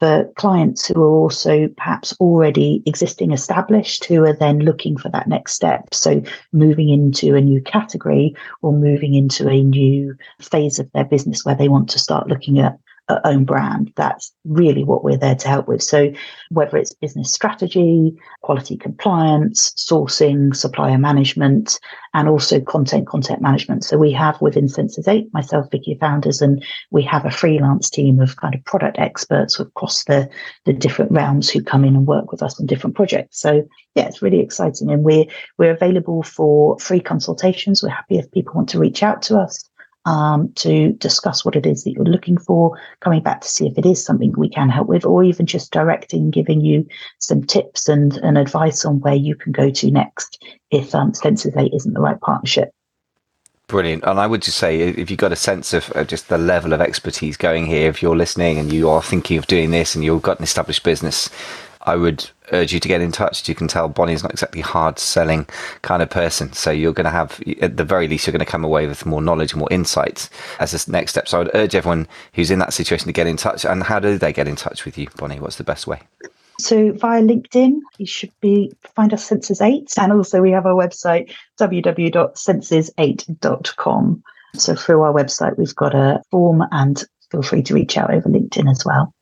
[0.00, 5.28] for clients who are also perhaps already existing established who are then looking for that
[5.28, 5.86] next step.
[5.92, 6.22] So
[6.52, 11.54] moving into a new category or moving into a new phase of their business where
[11.54, 12.78] they want to start looking at
[13.24, 13.92] own brand.
[13.96, 15.82] That's really what we're there to help with.
[15.82, 16.12] So
[16.50, 21.78] whether it's business strategy, quality compliance, sourcing, supplier management,
[22.14, 23.84] and also content, content management.
[23.84, 28.20] So we have within Senses 8, myself, Vicky, founders, and we have a freelance team
[28.20, 30.28] of kind of product experts across the,
[30.64, 33.40] the different realms who come in and work with us on different projects.
[33.40, 34.90] So yeah, it's really exciting.
[34.90, 35.26] And we're
[35.58, 37.82] we're available for free consultations.
[37.82, 39.69] We're happy if people want to reach out to us
[40.06, 43.76] um, to discuss what it is that you're looking for, coming back to see if
[43.76, 46.86] it is something we can help with, or even just directing, giving you
[47.18, 51.54] some tips and, and advice on where you can go to next if um, Senses
[51.56, 52.70] 8 isn't the right partnership.
[53.66, 54.02] Brilliant.
[54.02, 56.80] And I would just say, if you've got a sense of just the level of
[56.80, 60.22] expertise going here, if you're listening and you are thinking of doing this and you've
[60.22, 61.30] got an established business,
[61.82, 63.48] I would urge you to get in touch.
[63.48, 65.46] You can tell Bonnie's not exactly hard selling
[65.82, 66.52] kind of person.
[66.52, 69.06] So you're going to have, at the very least, you're going to come away with
[69.06, 70.28] more knowledge and more insights
[70.58, 71.28] as this next step.
[71.28, 73.64] So I would urge everyone who's in that situation to get in touch.
[73.64, 75.40] And how do they get in touch with you, Bonnie?
[75.40, 76.02] What's the best way?
[76.58, 79.94] So via LinkedIn, you should be find us Senses 8.
[79.98, 84.22] And also we have our website, www.senses8.com.
[84.56, 88.28] So through our website, we've got a form and feel free to reach out over
[88.28, 89.14] LinkedIn as well.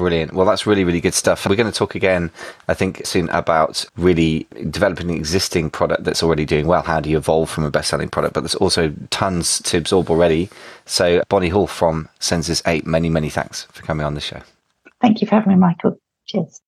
[0.00, 0.32] Brilliant.
[0.32, 1.46] Well, that's really, really good stuff.
[1.46, 2.30] We're going to talk again,
[2.68, 6.80] I think, soon about really developing an existing product that's already doing well.
[6.80, 8.32] How do you evolve from a best selling product?
[8.32, 10.48] But there's also tons to absorb already.
[10.86, 14.40] So, Bonnie Hall from Senses 8, many, many thanks for coming on the show.
[15.02, 16.00] Thank you for having me, Michael.
[16.24, 16.62] Cheers.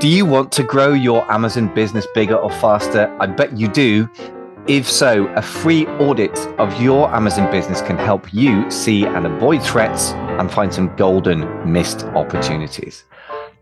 [0.00, 3.14] Do you want to grow your Amazon business bigger or faster?
[3.20, 4.08] I bet you do.
[4.68, 9.60] If so, a free audit of your Amazon business can help you see and avoid
[9.60, 13.02] threats and find some golden missed opportunities.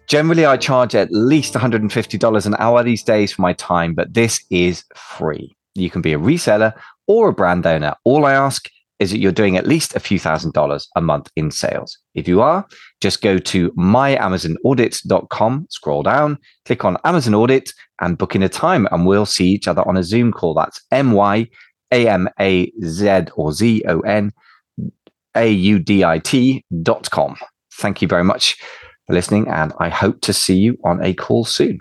[0.09, 4.45] Generally, I charge at least $150 an hour these days for my time, but this
[4.51, 5.57] is free.
[5.75, 6.75] You can be a reseller
[7.07, 7.95] or a brand owner.
[8.05, 8.69] All I ask
[9.01, 11.99] is that you're doing at least a few thousand dollars a month in sales.
[12.15, 12.67] If you are,
[13.01, 18.87] just go to myamazonaudit.com, scroll down, click on Amazon Audit, and book in a time,
[18.93, 20.55] and we'll see each other on a Zoom call.
[20.55, 21.49] That's M Y
[21.91, 24.33] A M A Z or Z O N
[25.35, 27.37] A U D I T dot com.
[27.73, 28.57] Thank you very much
[29.07, 31.81] for listening, and I hope to see you on a call soon.